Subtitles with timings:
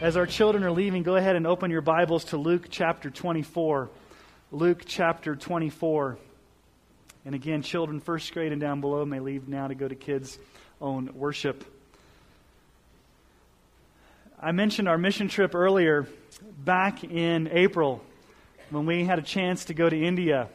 [0.00, 3.90] As our children are leaving, go ahead and open your Bibles to Luke chapter 24.
[4.50, 6.16] Luke chapter 24.
[7.26, 10.38] And again, children first grade and down below may leave now to go to kids'
[10.80, 11.66] own worship.
[14.40, 16.08] I mentioned our mission trip earlier
[16.64, 18.02] back in April
[18.70, 20.48] when we had a chance to go to India.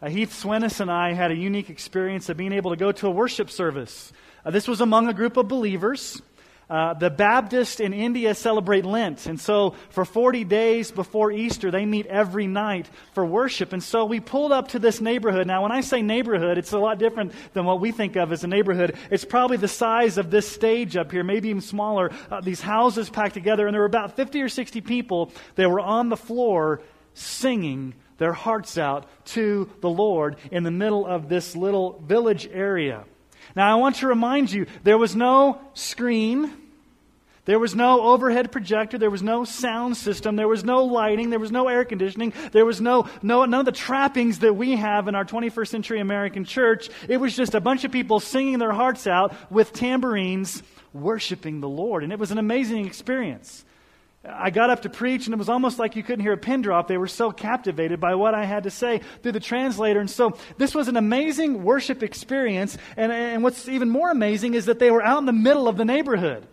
[0.00, 3.08] Uh, Heath Swennis and I had a unique experience of being able to go to
[3.08, 4.12] a worship service.
[4.44, 6.22] Uh, this was among a group of believers.
[6.70, 9.24] Uh, the Baptists in India celebrate Lent.
[9.24, 13.72] And so for 40 days before Easter, they meet every night for worship.
[13.72, 15.46] And so we pulled up to this neighborhood.
[15.46, 18.44] Now, when I say neighborhood, it's a lot different than what we think of as
[18.44, 18.96] a neighborhood.
[19.10, 22.10] It's probably the size of this stage up here, maybe even smaller.
[22.30, 23.66] Uh, these houses packed together.
[23.66, 26.82] And there were about 50 or 60 people that were on the floor
[27.14, 33.04] singing their hearts out to the Lord in the middle of this little village area.
[33.56, 36.52] Now, I want to remind you there was no screen.
[37.48, 38.98] There was no overhead projector.
[38.98, 40.36] There was no sound system.
[40.36, 41.30] There was no lighting.
[41.30, 42.34] There was no air conditioning.
[42.52, 45.98] There was no, no, none of the trappings that we have in our 21st century
[45.98, 46.90] American church.
[47.08, 51.70] It was just a bunch of people singing their hearts out with tambourines, worshiping the
[51.70, 52.04] Lord.
[52.04, 53.64] And it was an amazing experience.
[54.22, 56.60] I got up to preach, and it was almost like you couldn't hear a pin
[56.60, 56.86] drop.
[56.86, 60.00] They were so captivated by what I had to say through the translator.
[60.00, 62.76] And so this was an amazing worship experience.
[62.94, 65.78] And, and what's even more amazing is that they were out in the middle of
[65.78, 66.46] the neighborhood.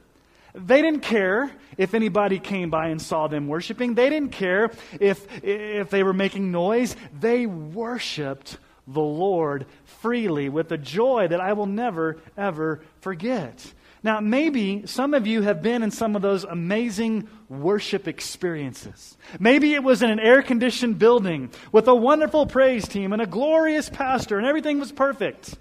[0.55, 3.93] They didn't care if anybody came by and saw them worshiping.
[3.93, 6.95] They didn't care if, if they were making noise.
[7.19, 8.57] They worshiped
[8.87, 13.73] the Lord freely with a joy that I will never, ever forget.
[14.03, 19.17] Now, maybe some of you have been in some of those amazing worship experiences.
[19.39, 23.25] Maybe it was in an air conditioned building with a wonderful praise team and a
[23.25, 25.57] glorious pastor and everything was perfect.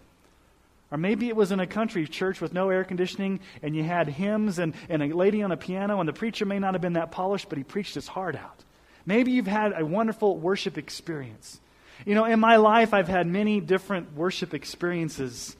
[0.94, 4.09] Or maybe it was in a country church with no air conditioning and you had
[4.09, 6.93] hymns and, and a lady on a piano and the preacher may not have been
[6.93, 8.62] that polished, but he preached his heart out.
[9.05, 11.60] Maybe you've had a wonderful worship experience.
[12.06, 15.56] You know, in my life, I've had many different worship experiences.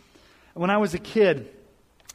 [0.53, 1.51] When I was a kid,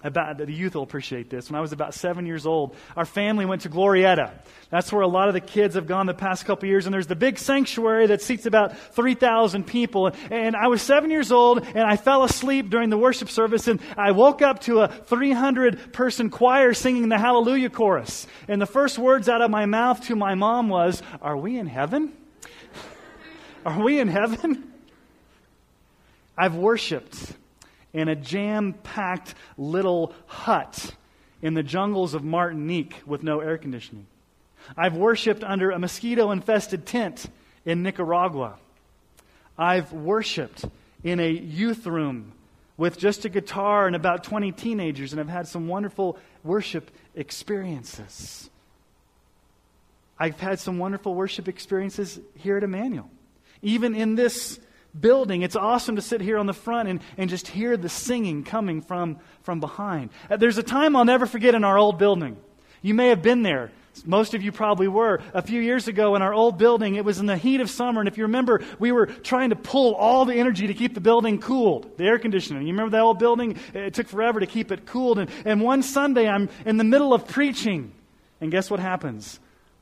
[0.04, 1.50] about the youth will appreciate this.
[1.50, 4.32] When I was about seven years old, our family went to Glorieta.
[4.70, 7.08] That's where a lot of the kids have gone the past couple years, and there's
[7.08, 10.12] the big sanctuary that seats about 3,000 people.
[10.32, 13.80] And I was seven years old, and I fell asleep during the worship service, and
[13.98, 18.28] I woke up to a 300 person choir singing the Hallelujah chorus.
[18.48, 21.68] And the first words out of my mouth to my mom was, Are we in
[21.68, 22.14] heaven?
[23.66, 24.72] Are we in heaven?
[26.38, 27.34] I've worshiped
[27.94, 30.95] in a jam packed little hut
[31.41, 34.05] in the jungles of Martinique with no air conditioning.
[34.77, 37.27] I've worshiped under a mosquito infested tent
[37.66, 38.57] in Nicaragua.
[39.57, 40.66] I've worshiped
[41.03, 42.33] in a youth room
[42.77, 48.50] with just a guitar and about 20 teenagers, and I've had some wonderful worship experiences.
[50.17, 53.09] I've had some wonderful worship experiences here at Emmanuel.
[53.61, 54.59] Even in this
[54.97, 55.41] building.
[55.41, 58.81] It's awesome to sit here on the front and, and just hear the singing coming
[58.81, 60.09] from, from behind.
[60.29, 62.38] Uh, there's a time I'll never forget in our old building.
[62.81, 63.72] You may have been there.
[64.05, 65.19] Most of you probably were.
[65.33, 68.00] A few years ago in our old building, it was in the heat of summer,
[68.00, 71.01] and if you remember, we were trying to pull all the energy to keep the
[71.01, 72.66] building cooled, the air conditioning.
[72.66, 73.57] You remember that old building?
[73.73, 75.19] It took forever to keep it cooled.
[75.19, 77.91] And, and one Sunday, I'm in the middle of preaching,
[78.39, 79.39] and guess what happens?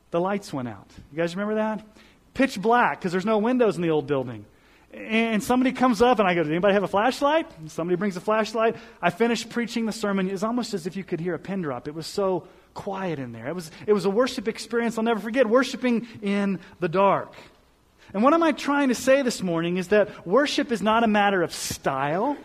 [0.09, 0.87] The lights went out.
[1.11, 1.85] You guys remember that?
[2.33, 4.45] Pitch black, because there's no windows in the old building
[4.93, 7.47] and somebody comes up and I go, Does anybody have a flashlight?
[7.57, 8.77] And somebody brings a flashlight.
[9.01, 10.29] I finish preaching the sermon.
[10.29, 11.87] It's almost as if you could hear a pin drop.
[11.87, 13.47] It was so quiet in there.
[13.47, 17.33] It was, it was a worship experience I'll never forget, worshiping in the dark.
[18.13, 21.07] And what am I trying to say this morning is that worship is not a
[21.07, 22.37] matter of style,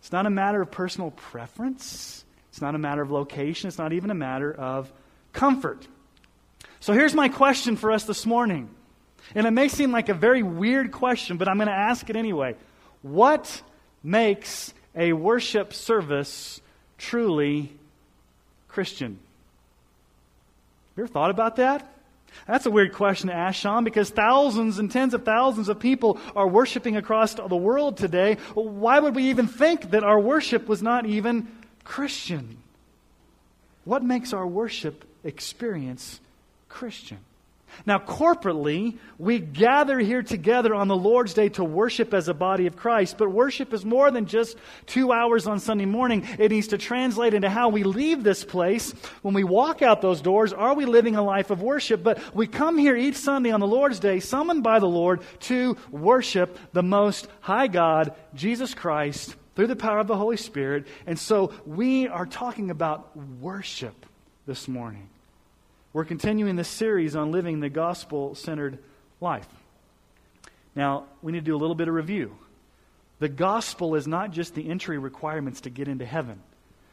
[0.00, 3.92] it's not a matter of personal preference, it's not a matter of location, it's not
[3.92, 4.90] even a matter of
[5.32, 5.86] comfort.
[6.80, 8.70] So here's my question for us this morning.
[9.34, 12.16] And it may seem like a very weird question, but I'm going to ask it
[12.16, 12.56] anyway.
[13.02, 13.62] What
[14.02, 16.60] makes a worship service
[16.98, 17.72] truly
[18.68, 19.18] Christian?
[20.96, 21.86] You ever thought about that?
[22.46, 26.18] That's a weird question to ask, Sean, because thousands and tens of thousands of people
[26.36, 28.36] are worshiping across the world today.
[28.54, 31.48] Why would we even think that our worship was not even
[31.84, 32.58] Christian?
[33.84, 36.20] What makes our worship experience
[36.68, 37.18] Christian?
[37.86, 42.66] Now, corporately, we gather here together on the Lord's Day to worship as a body
[42.66, 44.56] of Christ, but worship is more than just
[44.86, 46.26] two hours on Sunday morning.
[46.38, 48.92] It needs to translate into how we leave this place.
[49.22, 52.02] When we walk out those doors, are we living a life of worship?
[52.02, 55.76] But we come here each Sunday on the Lord's Day, summoned by the Lord, to
[55.90, 60.86] worship the Most High God, Jesus Christ, through the power of the Holy Spirit.
[61.06, 64.06] And so we are talking about worship
[64.46, 65.08] this morning.
[65.92, 68.78] We're continuing this series on living the gospel centered
[69.20, 69.48] life.
[70.76, 72.36] Now, we need to do a little bit of review.
[73.18, 76.40] The gospel is not just the entry requirements to get into heaven.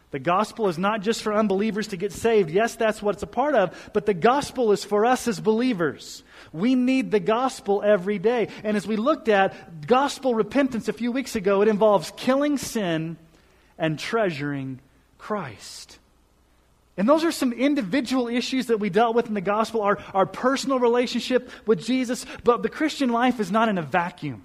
[0.10, 2.50] The gospel is not just for unbelievers to get saved.
[2.50, 6.24] Yes, that's what it's a part of, but the gospel is for us as believers.
[6.52, 8.48] We need the gospel every day.
[8.64, 13.18] And as we looked at gospel repentance a few weeks ago, it involves killing sin
[13.78, 14.80] and treasuring
[15.18, 16.00] Christ.
[16.98, 20.26] And those are some individual issues that we dealt with in the gospel, our, our
[20.26, 22.26] personal relationship with Jesus.
[22.44, 24.44] But the Christian life is not in a vacuum.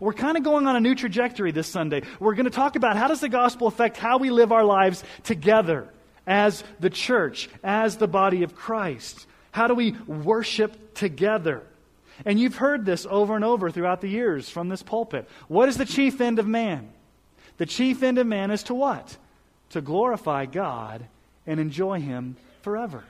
[0.00, 2.02] We're kind of going on a new trajectory this Sunday.
[2.18, 5.04] We're going to talk about how does the gospel affect how we live our lives
[5.22, 5.88] together
[6.26, 9.26] as the church, as the body of Christ.
[9.52, 11.62] How do we worship together?
[12.24, 15.28] And you've heard this over and over throughout the years from this pulpit.
[15.46, 16.90] What is the chief end of man?
[17.58, 19.16] The chief end of man is to what?
[19.70, 21.06] To glorify God
[21.46, 23.04] and enjoy Him forever.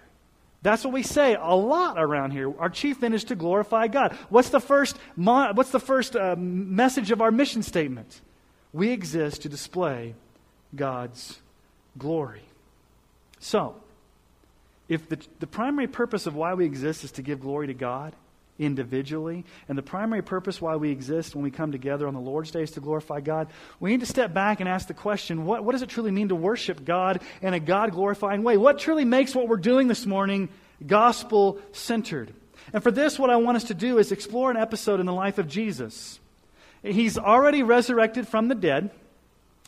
[0.63, 2.53] That's what we say a lot around here.
[2.59, 4.17] Our chief end is to glorify God.
[4.31, 8.21] What's the first, what's the first uh, message of our mission statement?
[8.73, 10.15] We exist to display
[10.75, 11.39] God's
[11.97, 12.43] glory.
[13.39, 13.77] So,
[14.89, 18.15] if the, the primary purpose of why we exist is to give glory to God,
[18.59, 19.45] individually.
[19.69, 22.63] And the primary purpose why we exist when we come together on the Lord's Day
[22.63, 23.49] is to glorify God.
[23.81, 26.29] We need to step back and ask the question what, what does it truly mean
[26.29, 28.57] to worship God in a God glorifying way?
[28.57, 30.49] What truly makes what we're doing this morning
[30.87, 32.33] gospel centered?
[32.73, 35.13] And for this, what I want us to do is explore an episode in the
[35.13, 36.19] life of Jesus.
[36.83, 38.91] He's already resurrected from the dead.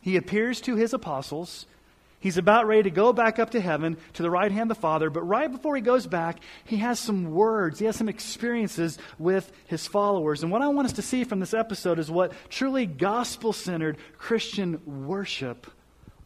[0.03, 1.67] He appears to his apostles.
[2.21, 4.81] He's about ready to go back up to heaven to the right hand of the
[4.81, 8.99] Father, but right before he goes back, he has some words, he has some experiences
[9.21, 10.43] with his followers.
[10.43, 13.99] And what I want us to see from this episode is what truly gospel centered
[14.17, 15.69] Christian worship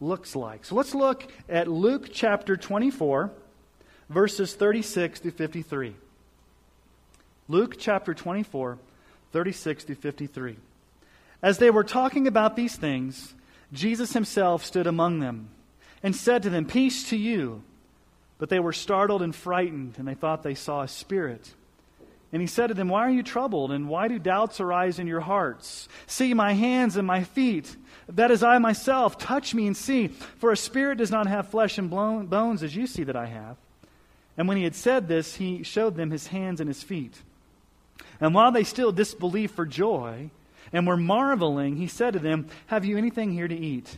[0.01, 0.65] looks like.
[0.65, 3.31] So let's look at Luke chapter 24,
[4.09, 5.95] verses 36 through 53.
[7.47, 8.79] Luke chapter 24,
[9.31, 10.57] 36 through 53.
[11.43, 13.35] As they were talking about these things,
[13.71, 15.49] Jesus himself stood among them
[16.03, 17.63] and said to them, Peace to you.
[18.37, 21.53] But they were startled and frightened, and they thought they saw a spirit.
[22.33, 25.07] And he said to them, Why are you troubled, and why do doubts arise in
[25.07, 25.87] your hearts?
[26.07, 27.75] See my hands and my feet.
[28.09, 29.17] That is I myself.
[29.17, 30.07] Touch me and see.
[30.07, 33.55] For a spirit does not have flesh and bones as you see that I have.
[34.35, 37.21] And when he had said this, he showed them his hands and his feet.
[38.19, 40.31] And while they still disbelieved for joy
[40.73, 43.97] and were marveling, he said to them, Have you anything here to eat?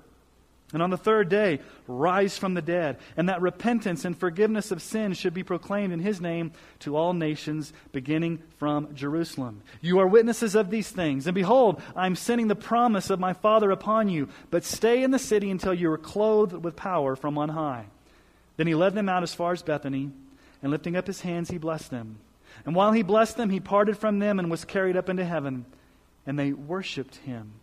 [0.73, 4.81] and on the third day rise from the dead, and that repentance and forgiveness of
[4.81, 9.61] sins should be proclaimed in his name to all nations, beginning from Jerusalem.
[9.81, 11.27] You are witnesses of these things.
[11.27, 15.11] And behold, I am sending the promise of my Father upon you, but stay in
[15.11, 17.85] the city until you are clothed with power from on high.
[18.57, 20.11] Then he led them out as far as Bethany,
[20.61, 22.17] and lifting up his hands, he blessed them.
[22.65, 25.65] And while he blessed them, he parted from them and was carried up into heaven.
[26.25, 27.53] And they worshipped him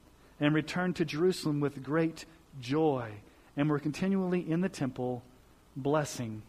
[0.41, 2.25] and returned to Jerusalem with great
[2.61, 3.11] joy.
[3.57, 5.23] And we're continually in the temple
[5.77, 6.43] blessing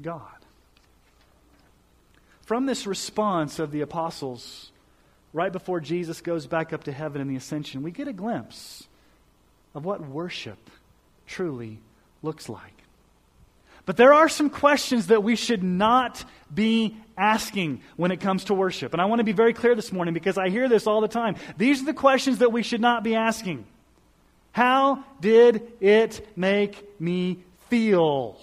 [0.00, 0.22] God.
[2.42, 4.72] From this response of the apostles,
[5.32, 8.86] right before Jesus goes back up to heaven in the ascension, we get a glimpse
[9.74, 10.58] of what worship
[11.26, 11.78] truly
[12.22, 12.72] looks like.
[13.84, 18.54] But there are some questions that we should not be asking when it comes to
[18.54, 18.92] worship.
[18.92, 21.08] And I want to be very clear this morning because I hear this all the
[21.08, 21.36] time.
[21.56, 23.66] These are the questions that we should not be asking.
[24.52, 27.38] How did it make me
[27.68, 28.36] feel?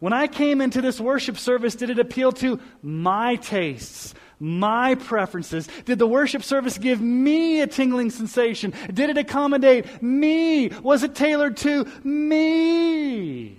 [0.00, 5.68] When I came into this worship service, did it appeal to my tastes, my preferences?
[5.84, 8.74] Did the worship service give me a tingling sensation?
[8.92, 10.68] Did it accommodate me?
[10.68, 13.56] Was it tailored to me?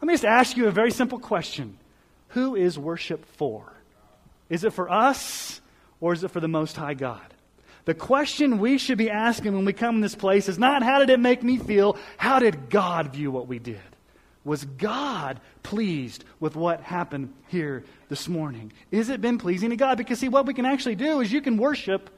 [0.00, 1.76] Let me just ask you a very simple question
[2.28, 3.72] Who is worship for?
[4.48, 5.60] Is it for us
[6.00, 7.34] or is it for the Most High God?
[7.86, 10.98] The question we should be asking when we come in this place is not how
[10.98, 11.96] did it make me feel?
[12.16, 13.80] How did God view what we did?
[14.44, 18.72] Was God pleased with what happened here this morning?
[18.90, 19.98] Is it been pleasing to God?
[19.98, 22.10] Because, see, what we can actually do is you can worship,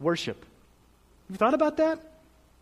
[0.00, 0.38] worship.
[0.38, 1.98] Have you thought about that?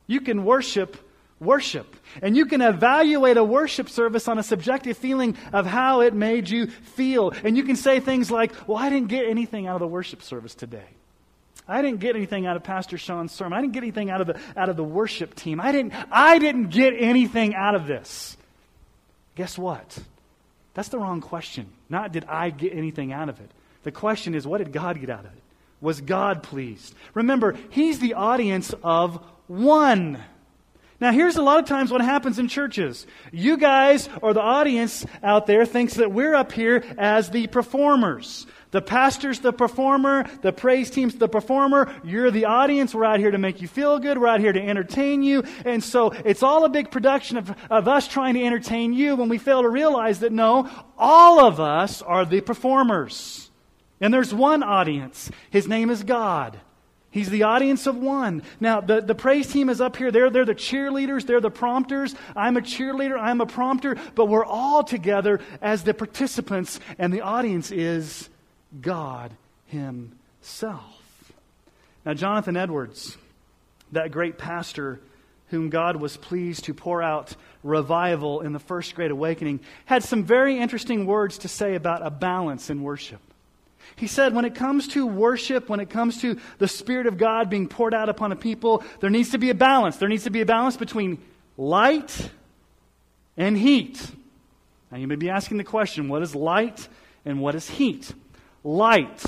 [0.09, 0.97] You can worship,
[1.39, 1.95] worship.
[2.21, 6.49] And you can evaluate a worship service on a subjective feeling of how it made
[6.49, 7.33] you feel.
[7.45, 10.21] And you can say things like, Well, I didn't get anything out of the worship
[10.21, 10.87] service today.
[11.71, 13.57] I didn't get anything out of Pastor Sean's sermon.
[13.57, 15.61] I didn't get anything out of the, out of the worship team.
[15.61, 18.37] I didn't, I didn't get anything out of this.
[19.37, 19.99] Guess what?
[20.75, 21.67] That's the wrong question.
[21.89, 23.51] Not did I get anything out of it.
[23.85, 25.43] The question is, what did God get out of it?
[25.81, 26.95] Was God pleased?
[27.15, 30.19] Remember, He's the audience of one.
[31.01, 33.07] Now, here's a lot of times what happens in churches.
[33.33, 38.47] You guys, or the audience out there, thinks that we're up here as the performers.
[38.71, 43.33] The pastor's the performer, the praise team's the performer, you're the audience, we're out here
[43.33, 45.43] to make you feel good, we're out here to entertain you.
[45.65, 49.29] And so it's all a big production of, of us trying to entertain you when
[49.29, 53.51] we fail to realize that no, all of us are the performers.
[54.01, 55.31] And there's one audience.
[55.51, 56.61] His name is God.
[57.11, 58.43] He's the audience of one.
[58.61, 60.13] Now, the, the praise team is up here.
[60.13, 62.15] They're, they're the cheerleaders, they're the prompters.
[62.37, 67.23] I'm a cheerleader, I'm a prompter, but we're all together as the participants, and the
[67.23, 68.29] audience is
[68.81, 69.33] God
[69.67, 70.85] Himself.
[72.07, 73.17] Now, Jonathan Edwards,
[73.91, 75.01] that great pastor
[75.49, 80.23] whom God was pleased to pour out revival in the First Great Awakening, had some
[80.23, 83.21] very interesting words to say about a balance in worship.
[84.01, 87.51] He said, when it comes to worship, when it comes to the Spirit of God
[87.51, 89.99] being poured out upon a people, there needs to be a balance.
[89.99, 91.19] There needs to be a balance between
[91.57, 92.31] light
[93.37, 94.11] and heat.
[94.91, 96.89] Now, you may be asking the question what is light
[97.25, 98.13] and what is heat?
[98.65, 99.25] light.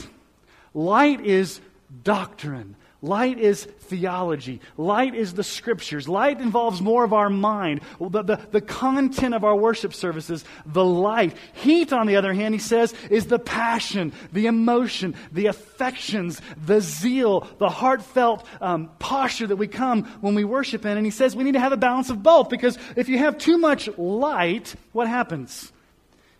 [0.75, 1.61] Light is
[2.03, 2.77] doctrine.
[3.05, 4.61] Light is theology.
[4.77, 6.09] Light is the scriptures.
[6.09, 10.85] Light involves more of our mind, the, the, the, content of our worship services, the
[10.85, 11.37] light.
[11.53, 16.81] Heat, on the other hand, he says, is the passion, the emotion, the affections, the
[16.81, 20.97] zeal, the heartfelt um, posture that we come when we worship in.
[20.97, 23.37] And he says we need to have a balance of both because if you have
[23.37, 25.73] too much light, what happens?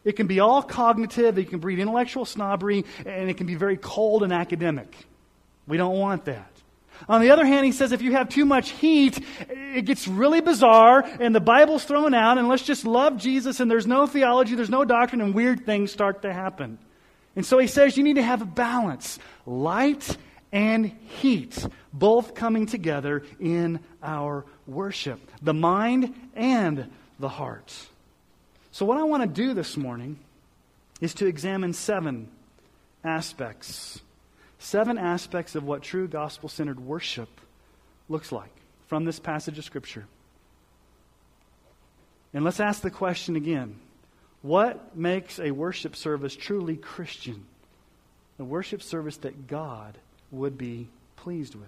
[0.05, 3.77] It can be all cognitive, it can breed intellectual snobbery, and it can be very
[3.77, 4.97] cold and academic.
[5.67, 6.52] We don't want that.
[7.09, 9.19] On the other hand, he says if you have too much heat,
[9.49, 13.71] it gets really bizarre, and the Bible's thrown out, and let's just love Jesus, and
[13.71, 16.79] there's no theology, there's no doctrine, and weird things start to happen.
[17.35, 20.17] And so he says you need to have a balance light
[20.53, 27.75] and heat, both coming together in our worship the mind and the heart.
[28.71, 30.19] So, what I want to do this morning
[31.01, 32.29] is to examine seven
[33.05, 34.01] aspects.
[34.63, 37.41] Seven aspects of what true gospel centered worship
[38.09, 38.53] looks like
[38.87, 40.07] from this passage of Scripture.
[42.33, 43.75] And let's ask the question again
[44.41, 47.45] what makes a worship service truly Christian?
[48.39, 49.99] A worship service that God
[50.31, 51.67] would be pleased with.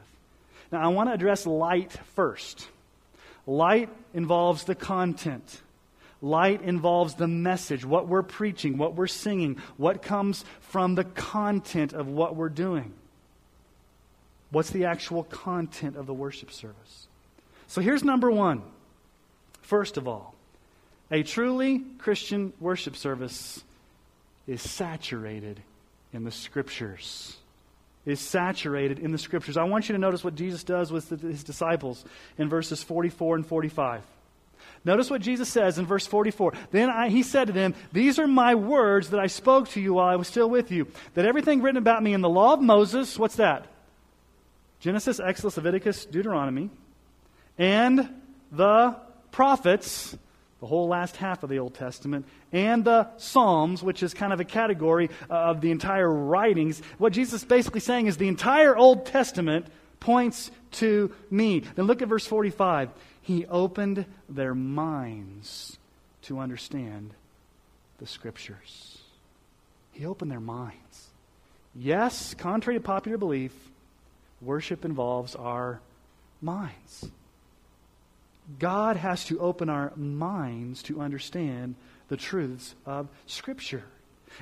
[0.70, 2.68] Now, I want to address light first.
[3.44, 5.62] Light involves the content.
[6.24, 11.92] Light involves the message, what we're preaching, what we're singing, what comes from the content
[11.92, 12.94] of what we're doing.
[14.50, 17.08] What's the actual content of the worship service?
[17.66, 18.62] So here's number one.
[19.60, 20.34] First of all,
[21.10, 23.62] a truly Christian worship service
[24.46, 25.60] is saturated
[26.14, 27.36] in the Scriptures.
[28.06, 29.58] Is saturated in the Scriptures.
[29.58, 32.02] I want you to notice what Jesus does with his disciples
[32.38, 34.02] in verses 44 and 45.
[34.84, 36.52] Notice what Jesus says in verse 44.
[36.70, 39.94] Then I, he said to them, These are my words that I spoke to you
[39.94, 40.88] while I was still with you.
[41.14, 43.66] That everything written about me in the law of Moses, what's that?
[44.80, 46.68] Genesis, Exodus, Leviticus, Deuteronomy,
[47.56, 48.10] and
[48.52, 48.94] the
[49.30, 50.14] prophets,
[50.60, 54.40] the whole last half of the Old Testament, and the Psalms, which is kind of
[54.40, 56.82] a category uh, of the entire writings.
[56.98, 59.66] What Jesus is basically saying is the entire Old Testament
[60.00, 61.60] points to me.
[61.60, 62.90] Then look at verse 45.
[63.24, 65.78] He opened their minds
[66.22, 67.14] to understand
[67.96, 68.98] the Scriptures.
[69.92, 71.08] He opened their minds.
[71.74, 73.52] Yes, contrary to popular belief,
[74.42, 75.80] worship involves our
[76.42, 77.08] minds.
[78.58, 81.76] God has to open our minds to understand
[82.08, 83.84] the truths of Scripture.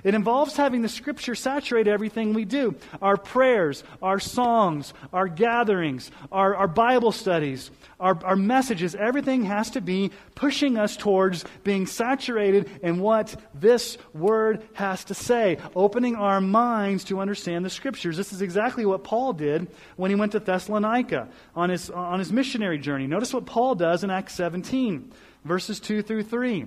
[0.04, 6.10] It involves having the Scripture saturate everything we do our prayers, our songs, our gatherings,
[6.30, 7.70] our, our Bible studies,
[8.00, 8.94] our, our messages.
[8.94, 15.14] Everything has to be pushing us towards being saturated in what this Word has to
[15.14, 18.16] say, opening our minds to understand the Scriptures.
[18.16, 22.32] This is exactly what Paul did when he went to Thessalonica on his, on his
[22.32, 23.06] missionary journey.
[23.06, 25.12] Notice what Paul does in Acts 17,
[25.44, 26.66] verses 2 through 3.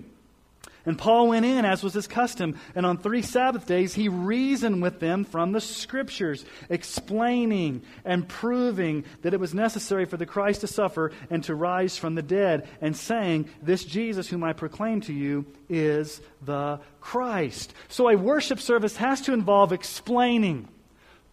[0.85, 4.81] And Paul went in, as was his custom, and on three Sabbath days he reasoned
[4.81, 10.61] with them from the Scriptures, explaining and proving that it was necessary for the Christ
[10.61, 15.01] to suffer and to rise from the dead, and saying, This Jesus whom I proclaim
[15.01, 17.73] to you is the Christ.
[17.87, 20.67] So a worship service has to involve explaining,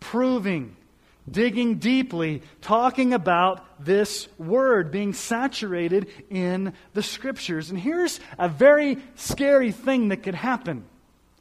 [0.00, 0.76] proving,
[1.30, 7.70] digging deeply, talking about this word, being saturated in the scriptures.
[7.70, 10.84] And here's a very scary thing that could happen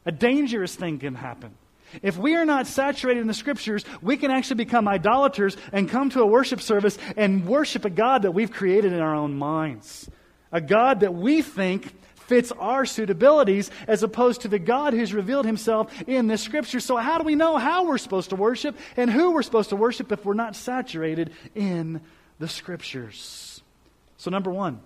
[0.04, 1.54] a dangerous thing can happen.
[2.02, 6.10] If we are not saturated in the scriptures, we can actually become idolaters and come
[6.12, 10.10] to a worship service and worship a God that we've created in our own minds.
[10.52, 11.94] A God that we think
[12.28, 16.80] fits our suitabilities as opposed to the God who's revealed himself in this scripture.
[16.80, 19.75] So, how do we know how we're supposed to worship and who we're supposed to
[19.75, 22.01] worship if we're not saturated in
[22.40, 23.62] the scriptures?
[24.18, 24.80] So, number one,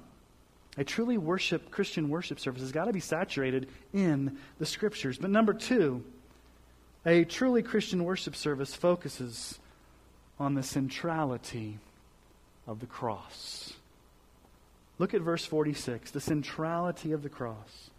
[0.78, 5.18] a truly worship Christian worship service has got to be saturated in the scriptures.
[5.18, 6.04] But number two,
[7.06, 9.60] a truly Christian worship service focuses
[10.40, 11.80] on the centrality
[12.68, 13.74] of the cross.
[14.98, 17.90] Look at verse 46, the centrality of the cross.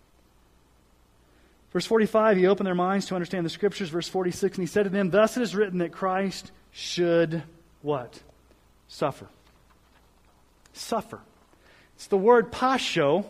[1.72, 3.90] Verse 45, he opened their minds to understand the scriptures.
[3.90, 7.42] Verse 46, and he said to them, Thus it is written that Christ should
[7.82, 8.20] what?
[8.88, 9.26] Suffer.
[10.72, 11.20] Suffer.
[11.96, 13.26] It's the word pasho.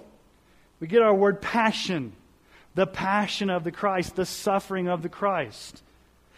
[0.78, 2.12] We get our word passion.
[2.74, 5.82] The passion of the Christ, the suffering of the Christ.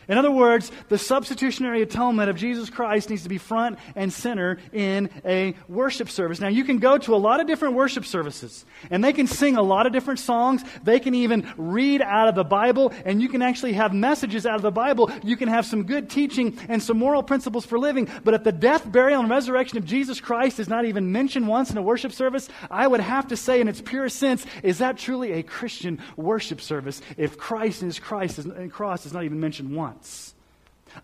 [0.08, 4.58] In other words, the substitutionary atonement of Jesus Christ needs to be front and center
[4.72, 6.40] in a worship service.
[6.40, 9.56] Now, you can go to a lot of different worship services, and they can sing
[9.56, 10.64] a lot of different songs.
[10.82, 14.56] They can even read out of the Bible, and you can actually have messages out
[14.56, 15.10] of the Bible.
[15.22, 18.08] You can have some good teaching and some moral principles for living.
[18.24, 21.70] But if the death, burial, and resurrection of Jesus Christ is not even mentioned once
[21.70, 24.96] in a worship service, I would have to say, in its purest sense, is that
[24.96, 29.38] truly a Christian worship service if Christ and his Christ and cross is not even
[29.38, 29.97] mentioned once?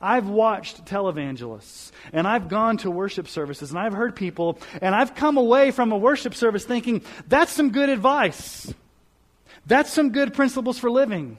[0.01, 5.15] I've watched televangelists and I've gone to worship services and I've heard people and I've
[5.15, 8.73] come away from a worship service thinking, that's some good advice.
[9.67, 11.39] That's some good principles for living.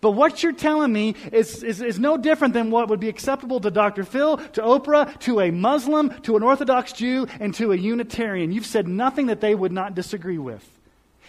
[0.00, 3.58] But what you're telling me is, is, is, no different than what would be acceptable
[3.60, 4.04] to Dr.
[4.04, 8.52] Phil, to Oprah, to a Muslim, to an Orthodox Jew, and to a Unitarian.
[8.52, 10.77] You've said nothing that they would not disagree with.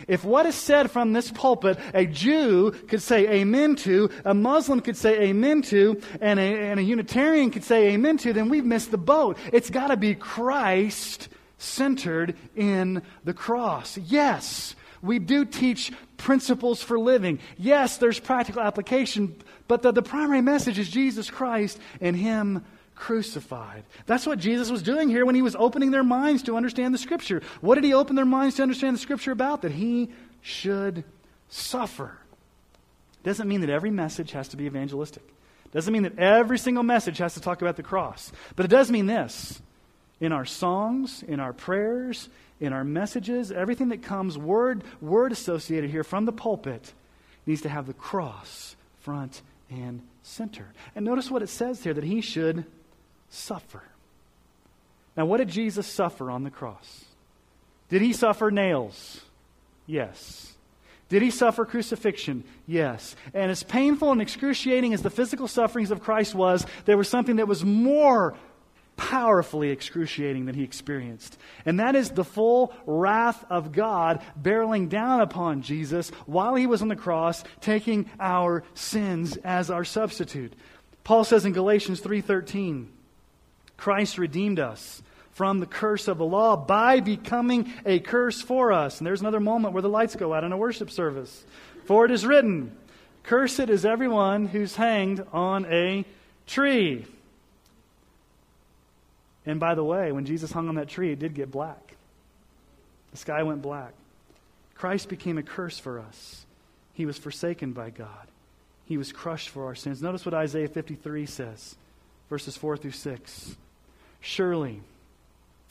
[0.07, 4.81] If what is said from this pulpit, a Jew could say amen to, a Muslim
[4.81, 8.65] could say amen to, and a, and a Unitarian could say amen to, then we've
[8.65, 9.37] missed the boat.
[9.51, 13.97] It's got to be Christ centered in the cross.
[13.97, 17.39] Yes, we do teach principles for living.
[17.57, 19.35] Yes, there's practical application,
[19.67, 22.65] but the, the primary message is Jesus Christ and Him
[22.99, 23.85] crucified.
[24.05, 26.99] That's what Jesus was doing here when he was opening their minds to understand the
[26.99, 27.41] Scripture.
[27.61, 29.63] What did he open their minds to understand the Scripture about?
[29.63, 30.09] That he
[30.41, 31.03] should
[31.47, 32.17] suffer.
[33.23, 35.23] Doesn't mean that every message has to be evangelistic.
[35.71, 38.31] Doesn't mean that every single message has to talk about the cross.
[38.55, 39.61] But it does mean this.
[40.19, 42.27] In our songs, in our prayers,
[42.59, 46.93] in our messages, everything that comes word word associated here from the pulpit
[47.45, 50.67] needs to have the cross front and center.
[50.95, 52.65] And notice what it says here that he should
[53.29, 53.83] suffer.
[55.15, 57.05] Now, what did Jesus suffer on the cross?
[57.89, 59.21] Did he suffer nails?
[59.85, 60.53] Yes.
[61.09, 62.43] Did he suffer crucifixion?
[62.67, 63.15] Yes.
[63.33, 67.37] And as painful and excruciating as the physical sufferings of Christ was, there was something
[67.37, 68.35] that was more
[68.95, 71.37] powerfully excruciating than he experienced.
[71.65, 76.81] And that is the full wrath of God barreling down upon Jesus while he was
[76.81, 80.53] on the cross, taking our sins as our substitute.
[81.03, 82.87] Paul says in Galatians 3:13,
[83.79, 88.97] Christ redeemed us from the curse of the law by becoming a curse for us.
[88.97, 91.45] And there's another moment where the lights go out in a worship service.
[91.85, 92.75] For it is written,
[93.23, 96.03] Cursed is everyone who's hanged on a
[96.45, 97.05] tree.
[99.45, 101.95] And by the way, when Jesus hung on that tree, it did get black.
[103.11, 103.93] The sky went black.
[104.75, 106.45] Christ became a curse for us.
[106.95, 108.27] He was forsaken by God.
[108.85, 110.01] He was crushed for our sins.
[110.01, 111.75] Notice what Isaiah 53 says,
[112.29, 113.55] verses 4 through 6.
[114.21, 114.81] Surely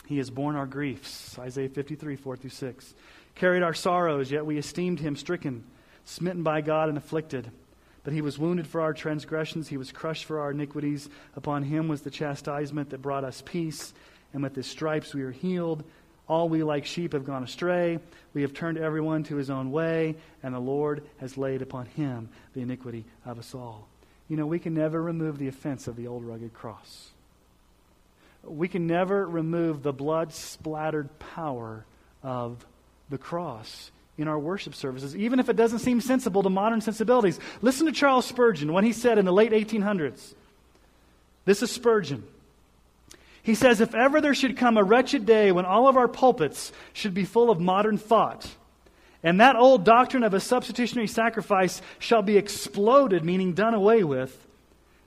[0.06, 1.38] he has borne our griefs.
[1.38, 2.94] Isaiah 53, 4 through 6.
[3.34, 5.64] Carried our sorrows, yet we esteemed him stricken,
[6.04, 7.50] smitten by God, and afflicted.
[8.04, 11.10] But he was wounded for our transgressions, he was crushed for our iniquities.
[11.36, 13.92] Upon him was the chastisement that brought us peace,
[14.32, 15.84] and with his stripes we are healed.
[16.26, 17.98] All we like sheep have gone astray.
[18.34, 22.28] We have turned everyone to his own way, and the Lord has laid upon him
[22.54, 23.88] the iniquity of us all.
[24.28, 27.10] You know, we can never remove the offense of the old rugged cross.
[28.42, 31.84] We can never remove the blood splattered power
[32.22, 32.64] of
[33.10, 37.38] the cross in our worship services, even if it doesn't seem sensible to modern sensibilities.
[37.62, 40.34] Listen to Charles Spurgeon, when he said in the late 1800s.
[41.44, 42.24] This is Spurgeon.
[43.42, 46.72] He says, If ever there should come a wretched day when all of our pulpits
[46.92, 48.50] should be full of modern thought,
[49.22, 54.46] and that old doctrine of a substitutionary sacrifice shall be exploded, meaning done away with,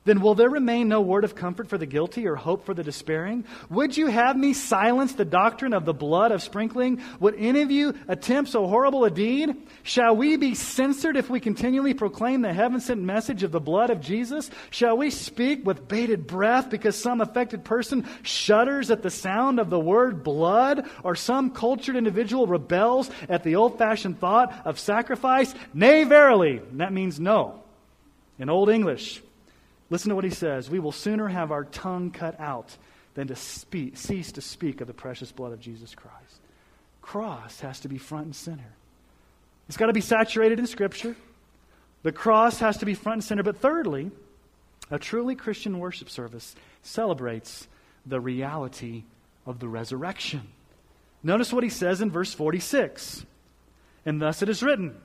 [0.04, 2.84] then will there remain no word of comfort for the guilty or hope for the
[2.84, 3.46] despairing?
[3.70, 7.02] Would you have me silence the doctrine of the blood of sprinkling?
[7.20, 9.56] Would any of you attempt so horrible a deed?
[9.84, 13.92] Shall we be censored if we continually proclaim the heaven sent message of the blood
[13.92, 14.50] of Jesus?
[14.72, 19.70] Shall we speak with bated breath because some affected person shudders at the sound of
[19.70, 25.54] the word blood or some cultured individual rebels at the old fashioned thought of sacrifice?
[25.76, 26.60] Nay, verily.
[26.74, 27.62] That means no.
[28.40, 29.22] In Old English,
[29.92, 30.70] Listen to what he says.
[30.70, 32.76] We will sooner have our tongue cut out
[33.14, 36.40] than to speak, cease to speak of the precious blood of Jesus Christ.
[37.02, 38.74] Cross has to be front and center.
[39.68, 41.16] It's got to be saturated in Scripture.
[42.04, 43.44] The cross has to be front and center.
[43.44, 44.12] But thirdly,
[44.90, 47.68] a truly Christian worship service celebrates
[48.06, 49.04] the reality
[49.46, 50.48] of the resurrection.
[51.22, 53.26] Notice what he says in verse 46.
[54.06, 54.96] And thus it is written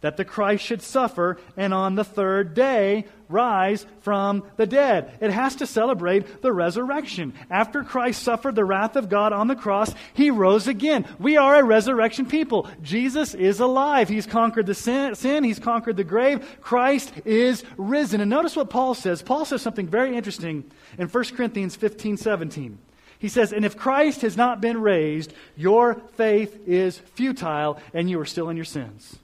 [0.00, 5.16] that the Christ should suffer and on the third day rise from the dead.
[5.20, 7.34] It has to celebrate the resurrection.
[7.48, 11.06] After Christ suffered the wrath of God on the cross, he rose again.
[11.18, 12.68] We are a resurrection people.
[12.82, 14.08] Jesus is alive.
[14.08, 16.58] He's conquered the sin, sin, he's conquered the grave.
[16.60, 18.20] Christ is risen.
[18.20, 19.22] And notice what Paul says.
[19.22, 22.78] Paul says something very interesting in 1 Corinthians 15 17.
[23.18, 28.18] He says, And if Christ has not been raised, your faith is futile and you
[28.18, 29.18] are still in your sins.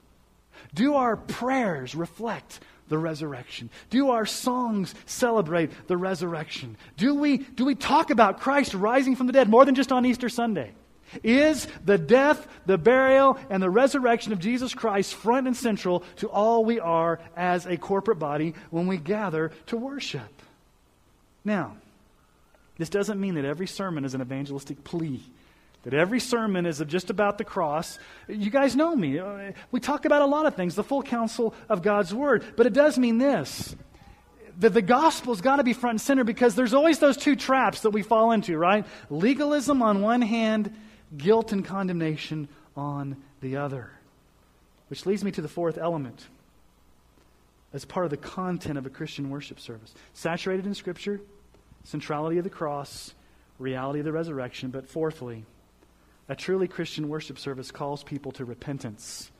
[0.73, 3.69] Do our prayers reflect the resurrection?
[3.89, 6.77] Do our songs celebrate the resurrection?
[6.97, 10.05] Do we, do we talk about Christ rising from the dead more than just on
[10.05, 10.71] Easter Sunday?
[11.23, 16.29] Is the death, the burial, and the resurrection of Jesus Christ front and central to
[16.29, 20.41] all we are as a corporate body when we gather to worship?
[21.45, 21.77] Now,
[22.77, 25.23] this doesn't mean that every sermon is an evangelistic plea
[25.87, 27.97] that every sermon is just about the cross.
[28.27, 29.19] You guys know me.
[29.19, 32.43] Uh, we talk about a lot of things, the full counsel of God's Word.
[32.57, 33.73] But it does mean this
[34.57, 37.81] that the gospel's got to be front and center because there's always those two traps
[37.81, 38.85] that we fall into, right?
[39.09, 40.75] Legalism on one hand,
[41.15, 43.89] guilt and condemnation on the other.
[44.89, 46.27] Which leads me to the fourth element
[47.71, 49.93] as part of the content of a Christian worship service.
[50.13, 51.21] Saturated in Scripture,
[51.85, 53.13] centrality of the cross,
[53.57, 55.45] reality of the resurrection, but fourthly,
[56.29, 59.31] a truly Christian worship service calls people to repentance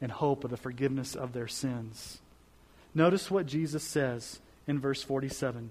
[0.00, 2.20] and hope of the forgiveness of their sins.
[2.94, 5.70] Notice what Jesus says in verse 47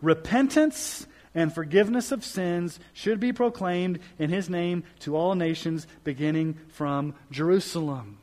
[0.00, 6.58] Repentance and forgiveness of sins should be proclaimed in his name to all nations, beginning
[6.68, 8.18] from Jerusalem.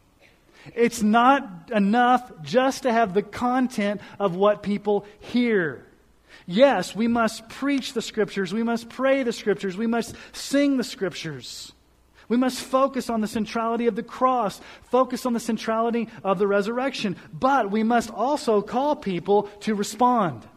[0.76, 5.86] It's not enough just to have the content of what people hear.
[6.46, 8.54] Yes, we must preach the Scriptures.
[8.54, 9.78] We must pray the Scriptures.
[9.78, 11.74] We must sing the Scriptures.
[12.28, 16.48] We must focus on the centrality of the cross, focus on the centrality of the
[16.48, 17.18] resurrection.
[17.34, 20.48] But we must also call people to respond.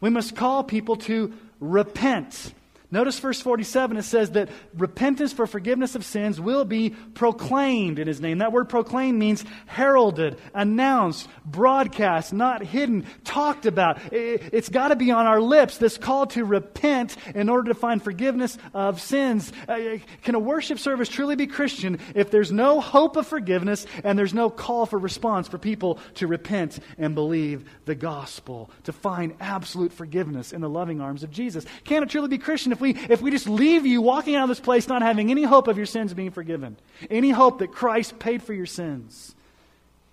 [0.00, 2.52] We must call people to repent.
[2.94, 8.06] Notice verse 47, it says that repentance for forgiveness of sins will be proclaimed in
[8.06, 8.38] his name.
[8.38, 13.98] That word proclaimed means heralded, announced, broadcast, not hidden, talked about.
[14.12, 18.00] It's got to be on our lips, this call to repent in order to find
[18.00, 19.52] forgiveness of sins.
[19.68, 24.16] Uh, can a worship service truly be Christian if there's no hope of forgiveness and
[24.16, 29.34] there's no call for response for people to repent and believe the gospel, to find
[29.40, 31.66] absolute forgiveness in the loving arms of Jesus?
[31.82, 34.48] Can it truly be Christian if we, if we just leave you walking out of
[34.50, 36.76] this place not having any hope of your sins being forgiven,
[37.10, 39.34] any hope that Christ paid for your sins.